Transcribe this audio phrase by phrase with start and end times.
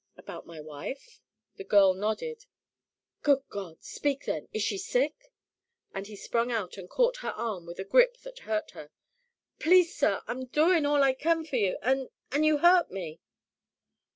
[0.17, 1.19] "About my wife?"
[1.57, 2.47] The girl nodded.
[3.21, 3.83] "Good God!
[3.83, 4.47] Speak then.
[4.51, 5.31] Is she sick?"
[5.93, 8.89] and he sprung out and caught her arm with a grip that hurt her.
[9.59, 13.21] "Please, sir, I'm doin' all I kin for yer and and you hurt me."